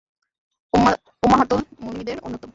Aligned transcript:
উম্মাহাতুল 0.73 1.61
মুমিনীনদের 1.81 2.17
অন্যতম। 2.23 2.49